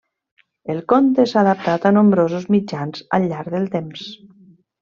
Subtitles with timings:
[0.73, 4.11] El conte s'ha adaptat a nombrosos mitjans al llarg del temps.